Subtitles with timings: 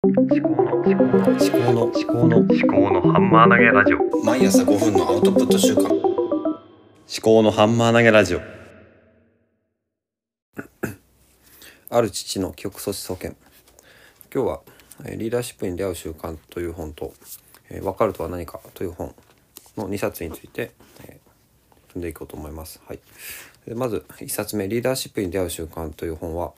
[0.00, 4.24] 思考の思考の思考の思考の思考のハンマー投げラジオ。
[4.24, 5.88] 毎朝5分のアウトプット週間。
[5.88, 5.92] 思
[7.20, 8.40] 考のハンマー投げラジオ。
[11.90, 13.34] ある父の記憶阻止総研
[14.32, 14.60] 今日は
[15.04, 17.12] えリーダーシップに出会う習慣という本と、
[17.68, 19.12] えー分かるとは何かという本
[19.76, 20.70] の2冊について、
[21.02, 21.18] え
[21.88, 22.80] 読んでいこうと思います。
[22.86, 23.00] はい、
[23.74, 26.52] まず1冊目リーダーシップに出会う習慣という本は、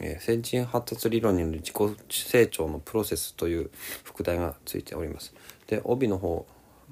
[0.00, 3.70] えー先人発達理論による自己成長のプロセスという
[4.04, 5.34] 副題がついております。
[5.66, 6.46] で帯の方を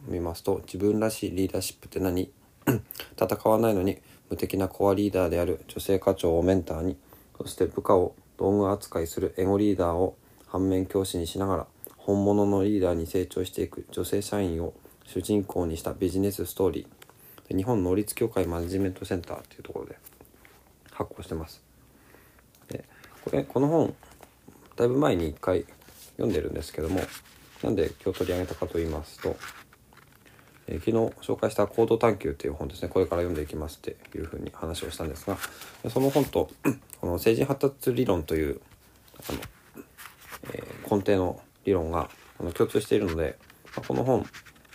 [0.07, 2.31] 見ますと自分らしいリーダーシップって何？
[3.21, 3.99] 戦わないのに
[4.31, 6.97] 無敵なコアリーダーである女性課長をメンターに
[7.39, 10.17] そして部下を道具扱いするエゴリーダーを
[10.47, 11.67] 反面教師にしながら
[11.97, 14.75] 本物のリーダーに成長していく女性社員を
[15.07, 17.57] 主人公にしたビジネスストーリー。
[17.57, 19.99] 日本能率協会マネジメントセンターというところで
[20.91, 21.64] 発行してます。
[23.25, 23.95] これこの本
[24.77, 25.65] だいぶ前に一回
[26.17, 27.01] 読んでるんですけども
[27.63, 29.37] なんで今日取り上げたかと言いますと
[30.67, 35.39] えー昨日紹介した「行動探求」っていう本ですねこれから読んでいきますっていうふうに話をしたんですが
[35.91, 36.51] その本と
[37.01, 38.61] この成人発達理論という
[39.29, 39.39] あの、
[40.53, 43.39] えー根底の理論があの共通しているので、
[43.75, 44.27] まあこの本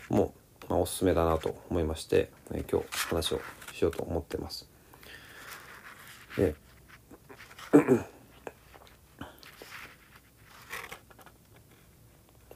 [0.09, 0.34] も、
[0.67, 3.41] まあ、おすすめだなと思いまして、えー今日話を
[3.72, 4.67] しようと思ってます。
[6.36, 6.56] で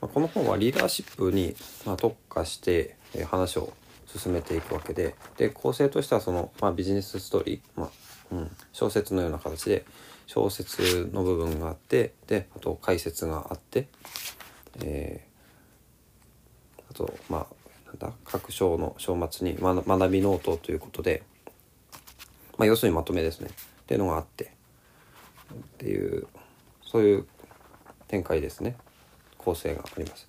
[0.03, 3.73] まこの本はリーダーシップにま特化してえ話を
[4.07, 7.89] 進めていくわけでで構成としてはその、まあ、ビジネスストーリー、まあ
[8.31, 9.85] うん、小説のような形で
[10.27, 13.87] 小説の部分があってであと解説があって、
[14.83, 15.33] えー
[16.93, 21.23] あとまあなんだ各章の章末に学学びノートということで、
[22.57, 23.49] まあ、要するにまとめですね。
[23.81, 24.53] っていうのがあって
[25.53, 26.27] っていう
[26.83, 27.25] そういう
[28.07, 28.77] 展開ですね。
[29.43, 30.27] 構成があります。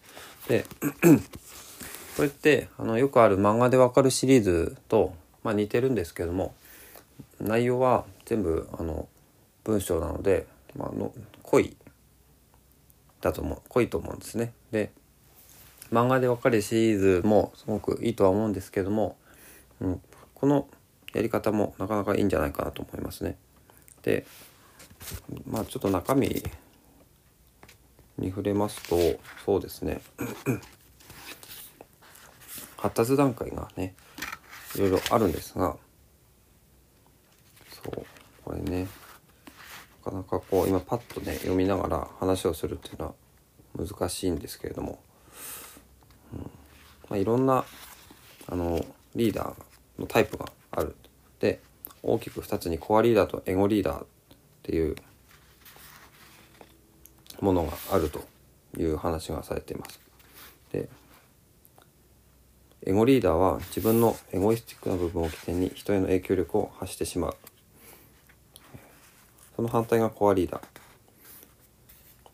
[0.48, 0.64] で
[2.16, 6.54] これってあのよくある漫画でわかるシリーズと、まあ、似てるんですけども
[7.40, 9.08] 内容は全部あの
[9.64, 10.46] 文章なので、
[10.76, 11.12] まあ、の
[11.42, 11.76] 濃い
[13.20, 14.52] だと思う濃いと思うんですね。
[14.70, 14.90] で
[15.90, 19.16] 漫画でわかるシリーズもすごくいいとは思うんですけども、
[19.80, 20.00] うん、
[20.34, 20.68] この
[21.12, 23.36] やり方もなかなかいいんじゃないかなと思いますね。
[24.02, 24.26] で
[25.46, 26.42] まあちょっと中身
[28.18, 28.96] に触れますと
[29.44, 30.00] そうですね。
[32.76, 33.94] 発達段階がね
[34.74, 35.76] いろいろあるんですが
[37.82, 38.06] そう
[38.44, 38.86] これね
[40.04, 43.14] なかなかこう今パッとね読みながら話をするっていうのは
[43.76, 45.00] 難しいんですけれども、
[46.32, 46.40] うん。
[46.40, 46.48] ま
[47.10, 47.64] あ、いろんな
[48.46, 48.84] あの
[49.16, 50.94] リーダーのタイプがある。
[51.40, 51.60] で
[52.02, 54.06] 大きく2つにコアリーダーとエゴリーダーっ
[54.62, 54.94] ていう
[57.40, 58.24] ものがあると
[58.78, 60.00] いう話がされています。
[60.72, 60.88] で
[62.86, 67.36] エゴリーダーは自分のエゴイスティックな部分を起点に人への影響力を発してしまう。
[69.56, 70.62] その反対がコアリーダー。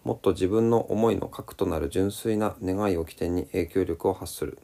[0.03, 4.59] もっと自分の思いの核となる純粋な願いを起点に影響力を発する、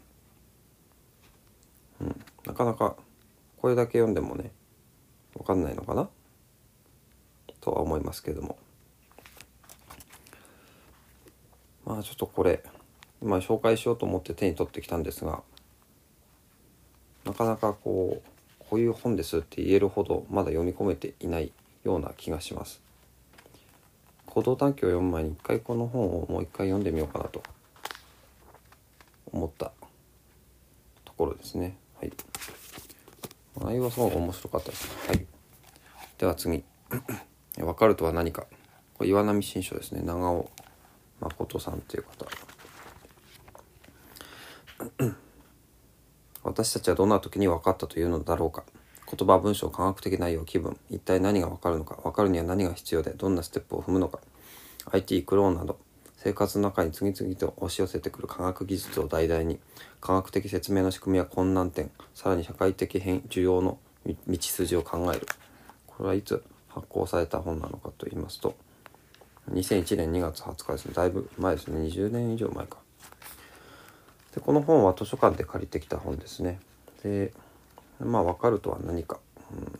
[2.00, 2.96] うん、なかなか
[3.58, 4.50] これだけ読んでもね
[5.36, 6.08] 分かんないのかな？
[7.60, 8.58] とは思いますけれども。
[11.86, 12.62] まあちょっとこれ
[13.22, 15.42] 今紹介しようと思って手に取ってきたんですが
[17.24, 21.52] なかなかこうこういう本ですって言えるほどまだ読み込めていない
[21.84, 22.82] ような気がします。
[24.26, 27.42] 行動探求を読む前に一回この本をもう一回読んでみようかなと
[29.32, 29.72] 思った
[31.04, 31.76] ところですね。
[31.98, 32.12] はい。
[33.64, 35.08] 内容はすごく面白かったです。
[35.08, 35.26] はい。
[36.18, 36.64] では次。
[37.60, 38.46] わかるとは何か。
[38.94, 40.02] これ岩波新書ですね。
[40.02, 40.50] 長尾
[41.20, 42.26] 誠さんという方。
[46.44, 48.64] 私たちはどんな時に分かったというのだろうか。
[49.10, 50.78] 言葉文章科学的内容気分。
[50.90, 51.96] 一体何が分かるのか。
[52.02, 53.10] 分かるには何が必要で。
[53.12, 54.20] どんなステップを踏むのか。
[54.92, 55.78] IT クローンなど。
[56.16, 59.58] 生活の中に次々と押し寄せてくる科学技術を題材に。
[60.00, 61.90] 科学的説明の仕組みや困難点。
[62.14, 65.26] さらに社会的変需要の道道筋を考える。
[65.86, 66.42] これはいつ
[66.76, 68.54] 発行された本なのかと言いますと
[69.50, 70.94] 2001年2月20日ですね。
[70.94, 71.80] だいぶ前ですね。
[71.80, 72.78] 20年以上前か。
[74.34, 76.58] でこの本は図書館で借りてきた本ですね。
[77.02, 77.32] で
[78.00, 79.18] まあ分かるとは何か、
[79.52, 79.78] うん、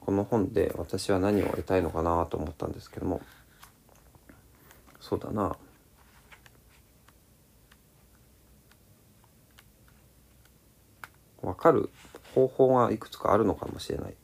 [0.00, 3.20] この本で私は何を得たいのかなと思ったんですけども。
[5.00, 5.56] そうだな。
[11.42, 11.90] 分かる
[12.34, 14.14] 方法がいくつかあるのかもしれない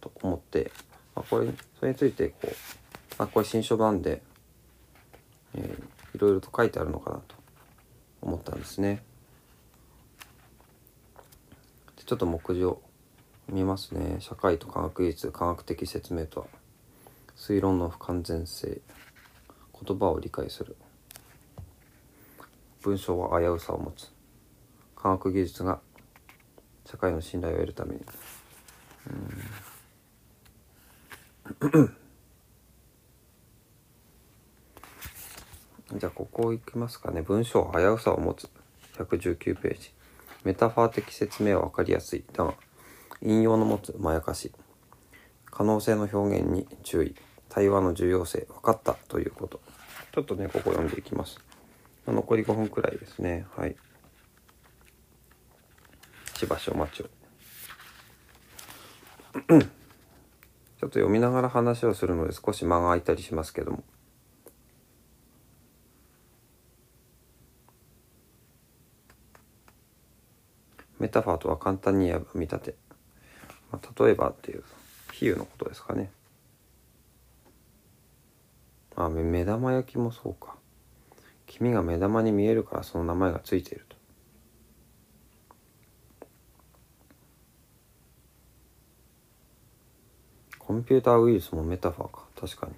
[0.00, 0.72] と思って、
[1.14, 1.48] まあ、これ
[1.78, 2.54] それについてこう、
[3.18, 4.22] まあ、これ新書版で、
[5.54, 7.36] えーいろいろと書いてあるのかなと
[8.20, 9.02] 思ったんですね。
[12.04, 12.82] ちょっと目次を
[13.48, 14.16] 見ますね。
[14.18, 16.46] 社会と科学技術科学的説明とは
[17.36, 18.80] 推論の不完全性。
[19.82, 20.76] 言葉を理解する。
[22.82, 24.12] 文章は危うさを持つ。
[24.96, 25.80] 科学技術が
[26.84, 28.00] 社会の信頼を得るために。
[35.98, 37.20] じゃあここ行きますかね。
[37.20, 38.48] 文章は危うさを持つ。
[38.96, 39.92] 119ページ。
[40.42, 42.24] メタファー的説明は分かりやすい。
[42.32, 42.54] だが
[43.20, 43.94] 引用の持つ。
[43.98, 44.50] まやかし。
[45.50, 47.14] 可能性の表現に注意。
[47.50, 48.94] 対話の重要性分かった。
[48.94, 49.60] ということ。
[50.14, 51.38] ちょっとねここ読んでいきます。
[52.06, 53.44] 残り5分くらいですね。
[53.54, 53.76] はい。
[56.38, 57.04] しばしお待ちを。
[59.34, 59.60] ちょっ
[60.78, 63.84] と読みながら話をするので少し間が空いたりしますけども。
[71.00, 72.74] メタファーとは簡単に言えば見立て、
[73.72, 74.62] まあ、例えばっていう
[75.12, 76.10] 比喩のことですかね。
[78.94, 80.56] あ目玉焼きもそうか。
[81.46, 83.96] 黄身が目玉に見えるからその名前がついていると。
[90.58, 92.24] コンピューターウイルスもメタファーか。
[92.38, 92.72] 確かに。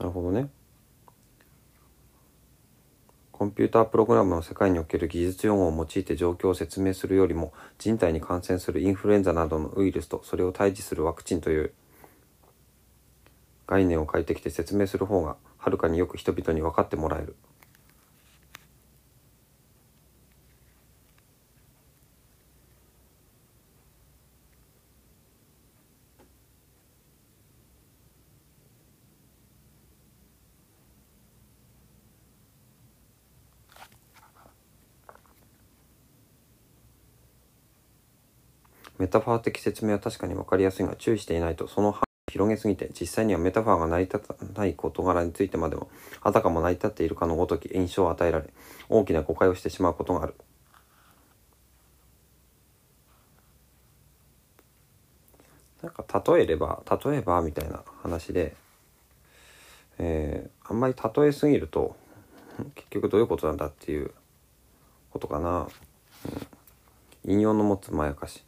[0.00, 0.48] なるほどね。
[3.36, 11.72] コンピュータープログラムの世界における技術用語を用いて状況を説明するよりも人体に感染するインフルエンザなどのウイルスとそれを対峙するワクチンという
[13.66, 17.34] 概念を変えてきて説明する方がはるかによく人々に分かってもらえる。
[38.98, 45.90] メタファー的説明は確かに分かりやすいが注意していないとその範囲を広げすぎて実際にはメタファーが成り立たない事柄についてまでも
[46.22, 48.48] あたかも成り立っているかのごとき印象を与えられ
[48.88, 50.34] 大きな誤解をしてしまうことがある。
[55.82, 58.56] なんか例えれば例えばみたいな話で、
[59.98, 61.94] えー、あんまり例えすぎると
[62.74, 64.10] 結局どういうことなんだっていう
[65.10, 65.68] ことかな、
[67.26, 68.46] うん、引用の持つまやかし。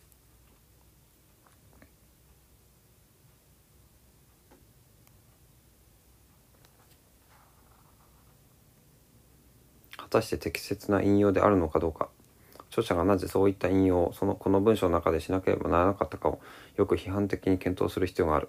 [10.06, 12.08] 果たして適切な引用であるのかどうか。
[12.70, 16.40] 著者がなぜそういった引用をそのこの文章の中でしなければならなかったかを
[16.76, 18.48] よく批判的に検討する必要がある、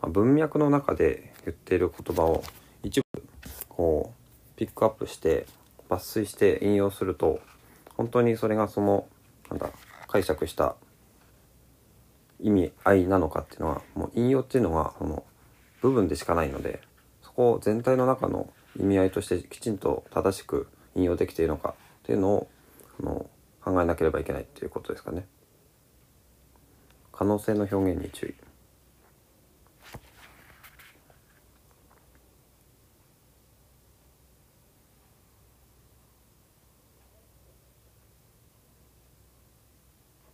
[0.00, 2.42] まあ、文脈の中で言っている言葉を
[2.82, 3.22] 一部
[3.68, 5.46] こうピックアップして
[5.90, 7.40] 抜粋して引用すると
[7.96, 9.06] 本当にそれがその
[9.50, 9.70] なんだ
[10.06, 10.76] 解釈した
[12.40, 15.24] 意味合いなのかっていうのはもう引用っていうのはその
[15.82, 16.80] 部分でしかないので
[17.22, 22.48] そこを全体の中の意味合いとしてきちんと正しく引用できているのかっていうのを
[23.00, 23.30] あの
[23.64, 25.26] 考えなければいけないっていうことですかね。
[27.12, 28.34] 可能性の表現に注意。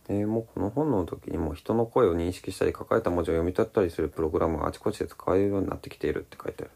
[0.07, 6.71] えー、もうこの本の時にも人の声を認識したり書かれた文字を読み取ったりするプログラムがあちこちで使えるようになってきているって書いてある。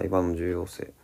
[0.00, 0.94] 対話の重要性。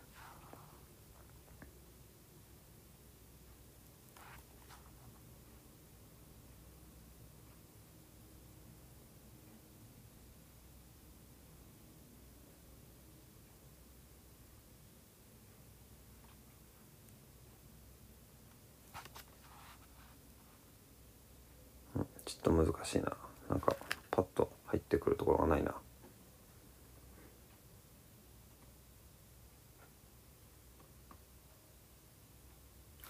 [22.25, 23.15] ちょっと難しいな。
[23.47, 23.75] なんか
[24.09, 25.75] パッと入ってくるところがないな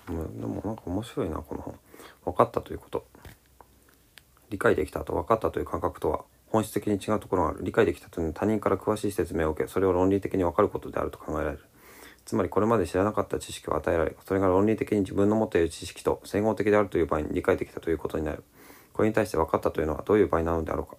[0.07, 0.13] で
[0.45, 1.75] もなんか面白いなこの本。
[2.25, 3.05] 分かったということ。
[4.49, 7.59] 理解できたと分かったという感覚とは本質的に違うところがある。
[7.61, 11.63] 理解できたというのは他人から詳しい説明を受けそれを論理的に分かることであると考えられる。
[12.25, 18.43] つまりこれまで知らなかった知識を与えられそれが論理的に自分の持っている知識と整合的であるという場合に理解できたということになる。
[18.91, 20.97] これに対して分かったというのはどういう場合なのであろうか。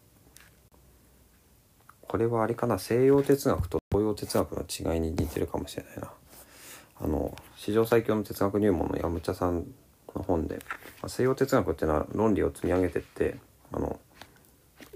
[2.07, 6.11] これはあれかな西洋哲学と東洋哲学の違いに似てるかもしれないな。
[7.01, 9.67] あの史上最強の哲学入門の山茶さん
[10.19, 13.37] の本で、まあ西洋哲学っていうのは論理を積み上げてって
[13.73, 13.99] あの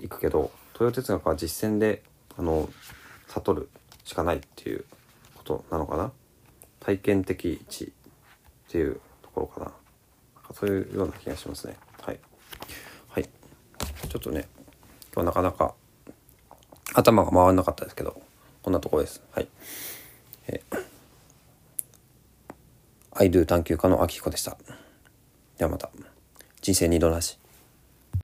[0.00, 2.02] いくけど東洋哲学は実践で
[2.36, 2.68] あの
[3.28, 3.68] 悟る
[4.04, 4.84] しかないっていう
[5.34, 6.12] ことなのかな。
[6.80, 7.88] 体験的知っ
[8.68, 9.66] ていうところかな。
[9.66, 9.72] な
[10.48, 11.76] かそういうような気がしますね。
[12.00, 12.18] はい。
[13.08, 13.28] はい。
[14.08, 14.48] ちょっとね
[15.14, 15.74] 今日なかなか
[16.94, 18.20] 頭が回らなかったですけど
[18.62, 19.22] こんなとこです。
[19.32, 19.48] はい。
[20.48, 20.84] えー。
[23.14, 24.56] I do 探求家の秋彦でした。
[25.62, 25.90] ではまた。
[26.60, 27.38] 人生二度なし